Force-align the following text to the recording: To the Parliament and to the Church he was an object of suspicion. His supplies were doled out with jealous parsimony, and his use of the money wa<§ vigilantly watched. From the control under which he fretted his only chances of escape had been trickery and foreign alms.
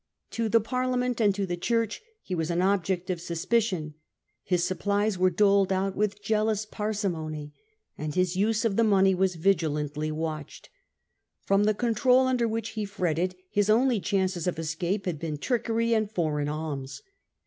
To 0.31 0.49
the 0.49 0.59
Parliament 0.59 1.21
and 1.21 1.35
to 1.35 1.45
the 1.45 1.55
Church 1.55 2.01
he 2.23 2.33
was 2.33 2.49
an 2.49 2.59
object 2.63 3.11
of 3.11 3.21
suspicion. 3.21 3.93
His 4.41 4.63
supplies 4.63 5.19
were 5.19 5.29
doled 5.29 5.71
out 5.71 5.95
with 5.95 6.23
jealous 6.23 6.65
parsimony, 6.65 7.53
and 7.99 8.15
his 8.15 8.35
use 8.35 8.65
of 8.65 8.77
the 8.77 8.83
money 8.83 9.13
wa<§ 9.13 9.35
vigilantly 9.35 10.11
watched. 10.11 10.71
From 11.45 11.65
the 11.65 11.75
control 11.75 12.25
under 12.25 12.47
which 12.47 12.69
he 12.69 12.83
fretted 12.83 13.35
his 13.51 13.69
only 13.69 13.99
chances 13.99 14.47
of 14.47 14.57
escape 14.57 15.05
had 15.05 15.19
been 15.19 15.37
trickery 15.37 15.93
and 15.93 16.11
foreign 16.11 16.49
alms. 16.49 17.03